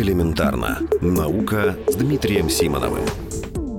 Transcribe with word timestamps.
Элементарно. 0.00 0.78
Наука 1.02 1.76
с 1.86 1.94
Дмитрием 1.94 2.48
Симоновым. 2.48 3.04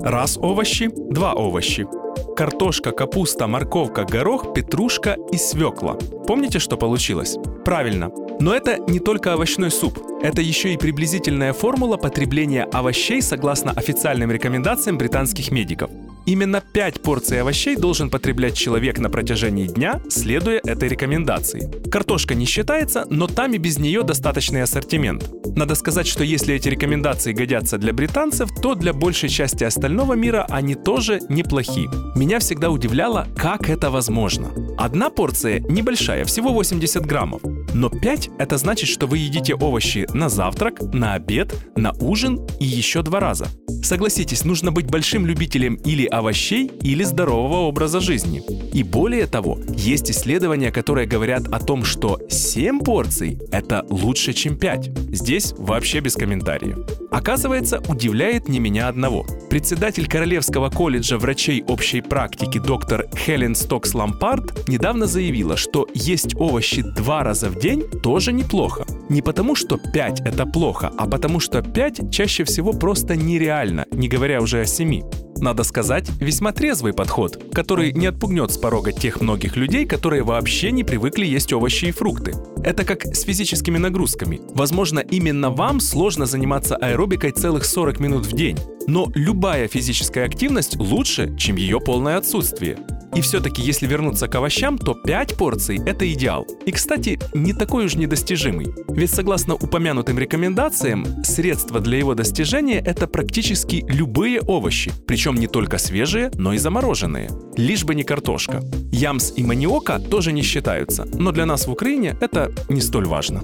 Раз 0.03 0.37
овощи, 0.37 0.91
два 1.09 1.33
овощи. 1.33 1.87
Картошка, 2.35 2.91
капуста, 2.91 3.47
морковка, 3.47 4.03
горох, 4.03 4.53
петрушка 4.53 5.17
и 5.31 5.37
свекла. 5.37 5.97
Помните, 6.27 6.59
что 6.59 6.77
получилось? 6.77 7.37
Правильно. 7.65 8.11
Но 8.39 8.53
это 8.53 8.77
не 8.87 8.99
только 8.99 9.33
овощной 9.33 9.71
суп. 9.71 9.97
Это 10.21 10.41
еще 10.41 10.73
и 10.73 10.77
приблизительная 10.77 11.53
формула 11.53 11.97
потребления 11.97 12.65
овощей 12.65 13.23
согласно 13.23 13.71
официальным 13.71 14.31
рекомендациям 14.31 14.99
британских 14.99 15.51
медиков. 15.51 15.89
Именно 16.25 16.61
5 16.61 17.01
порций 17.01 17.41
овощей 17.41 17.75
должен 17.75 18.09
потреблять 18.09 18.55
человек 18.55 18.99
на 18.99 19.09
протяжении 19.09 19.67
дня, 19.67 20.01
следуя 20.09 20.61
этой 20.63 20.89
рекомендации. 20.89 21.89
Картошка 21.89 22.35
не 22.35 22.45
считается, 22.45 23.05
но 23.09 23.27
там 23.27 23.53
и 23.53 23.57
без 23.57 23.79
нее 23.79 24.03
достаточный 24.03 24.61
ассортимент. 24.61 25.29
Надо 25.55 25.75
сказать, 25.75 26.07
что 26.07 26.23
если 26.23 26.55
эти 26.55 26.69
рекомендации 26.69 27.33
годятся 27.33 27.77
для 27.77 27.93
британцев, 27.93 28.49
то 28.61 28.75
для 28.75 28.93
большей 28.93 29.29
части 29.29 29.63
остального 29.63 30.13
мира 30.13 30.45
они 30.49 30.75
тоже 30.75 31.19
неплохи. 31.29 31.87
Меня 32.15 32.39
всегда 32.39 32.69
удивляло, 32.69 33.27
как 33.35 33.69
это 33.69 33.89
возможно. 33.89 34.51
Одна 34.77 35.09
порция 35.09 35.59
небольшая, 35.59 36.25
всего 36.25 36.53
80 36.53 37.05
граммов. 37.05 37.41
Но 37.73 37.89
5– 37.89 38.29
это 38.39 38.57
значит, 38.57 38.89
что 38.89 39.07
вы 39.07 39.19
едите 39.19 39.55
овощи 39.55 40.07
на 40.13 40.29
завтрак, 40.29 40.81
на 40.93 41.13
обед, 41.13 41.55
на 41.75 41.93
ужин 41.93 42.45
и 42.59 42.65
еще 42.65 43.01
два 43.01 43.19
раза. 43.19 43.47
Согласитесь, 43.83 44.45
нужно 44.45 44.71
быть 44.71 44.87
большим 44.87 45.25
любителем 45.25 45.75
или 45.75 46.05
овощей, 46.05 46.71
или 46.81 47.03
здорового 47.03 47.61
образа 47.67 47.99
жизни. 47.99 48.43
И 48.73 48.83
более 48.83 49.25
того, 49.25 49.59
есть 49.69 50.11
исследования, 50.11 50.71
которые 50.71 51.07
говорят 51.07 51.47
о 51.47 51.59
том, 51.59 51.83
что 51.83 52.19
7 52.29 52.79
порций– 52.79 53.39
это 53.51 53.85
лучше, 53.89 54.33
чем 54.33 54.57
5. 54.57 54.91
Здесь 55.11 55.53
вообще 55.57 55.99
без 55.99 56.15
комментариев. 56.15 56.77
Оказывается, 57.09 57.81
удивляет 57.87 58.47
не 58.47 58.59
меня 58.59 58.87
одного. 58.87 59.25
Председатель 59.51 60.07
Королевского 60.07 60.69
колледжа 60.69 61.17
врачей 61.17 61.61
общей 61.67 61.99
практики 61.99 62.57
доктор 62.57 63.07
Хелен 63.13 63.53
Стокс 63.53 63.93
Лампард 63.93 64.69
недавно 64.69 65.07
заявила, 65.07 65.57
что 65.57 65.89
есть 65.93 66.37
овощи 66.37 66.81
два 66.83 67.21
раза 67.25 67.49
в 67.49 67.59
день 67.59 67.83
тоже 68.01 68.31
неплохо. 68.31 68.85
Не 69.09 69.21
потому, 69.21 69.55
что 69.55 69.77
5 69.77 70.21
это 70.21 70.45
плохо, 70.45 70.93
а 70.97 71.05
потому 71.05 71.41
что 71.41 71.61
5 71.61 72.13
чаще 72.13 72.45
всего 72.45 72.71
просто 72.71 73.17
нереально, 73.17 73.87
не 73.91 74.07
говоря 74.07 74.41
уже 74.41 74.61
о 74.61 74.65
7. 74.65 75.01
Надо 75.41 75.63
сказать, 75.63 76.07
весьма 76.19 76.51
трезвый 76.51 76.93
подход, 76.93 77.43
который 77.51 77.91
не 77.93 78.05
отпугнет 78.05 78.51
с 78.51 78.59
порога 78.59 78.91
тех 78.91 79.21
многих 79.21 79.55
людей, 79.55 79.87
которые 79.87 80.21
вообще 80.21 80.71
не 80.71 80.83
привыкли 80.83 81.25
есть 81.25 81.51
овощи 81.51 81.85
и 81.85 81.91
фрукты. 81.91 82.35
Это 82.63 82.85
как 82.85 83.05
с 83.05 83.23
физическими 83.23 83.79
нагрузками. 83.79 84.39
Возможно, 84.53 84.99
именно 84.99 85.49
вам 85.49 85.79
сложно 85.79 86.27
заниматься 86.27 86.75
аэробикой 86.75 87.31
целых 87.31 87.65
40 87.65 87.99
минут 87.99 88.27
в 88.27 88.33
день. 88.33 88.59
Но 88.85 89.11
любая 89.15 89.67
физическая 89.67 90.27
активность 90.27 90.75
лучше, 90.77 91.35
чем 91.37 91.55
ее 91.55 91.79
полное 91.79 92.17
отсутствие. 92.17 92.77
И 93.15 93.21
все-таки, 93.21 93.61
если 93.61 93.87
вернуться 93.87 94.27
к 94.27 94.35
овощам, 94.35 94.77
то 94.77 94.93
5 94.93 95.35
порций– 95.35 95.79
это 95.85 96.11
идеал. 96.13 96.47
И, 96.65 96.71
кстати, 96.71 97.19
не 97.33 97.53
такой 97.53 97.85
уж 97.85 97.95
недостижимый. 97.95 98.73
Ведь 98.89 99.11
согласно 99.11 99.55
упомянутым 99.55 100.17
рекомендациям, 100.17 101.05
средство 101.23 101.79
для 101.79 101.97
его 101.97 102.15
достижения– 102.15 102.79
это 102.85 103.07
практически 103.07 103.85
любые 103.87 104.41
овощи, 104.41 104.91
причем 105.07 105.35
не 105.35 105.47
только 105.47 105.77
свежие, 105.77 106.31
но 106.35 106.53
и 106.53 106.57
замороженные. 106.57 107.29
Лишь 107.57 107.83
бы 107.83 107.95
не 107.95 108.03
картошка. 108.03 108.61
Ямс 108.91 109.33
и 109.35 109.43
маниока 109.43 109.99
тоже 109.99 110.31
не 110.31 110.41
считаются, 110.41 111.05
но 111.13 111.31
для 111.31 111.45
нас 111.45 111.67
в 111.67 111.71
Украине 111.71 112.15
это 112.21 112.51
не 112.69 112.81
столь 112.81 113.07
важно. 113.07 113.41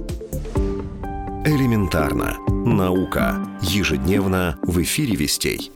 Элементарно. 1.46 2.38
Наука. 2.50 3.48
Ежедневно 3.62 4.58
в 4.64 4.81
эфире 4.81 5.16
«Вестей». 5.16 5.72